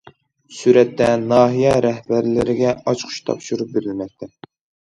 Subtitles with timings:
[0.59, 4.35] سۈرەتتە: ناھىيە رەھبەرلىرىگە ئاچقۇچ تاپشۇرۇپ بېرىلمەكتە.